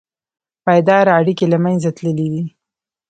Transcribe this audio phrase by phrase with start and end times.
[0.63, 2.43] پایداره اړیکې له منځه تللي دي.